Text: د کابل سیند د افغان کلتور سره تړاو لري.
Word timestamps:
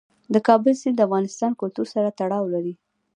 د 0.33 0.35
کابل 0.47 0.73
سیند 0.81 0.95
د 0.97 1.01
افغان 1.07 1.53
کلتور 1.61 1.87
سره 1.93 2.15
تړاو 2.19 2.45
لري. 2.53 2.73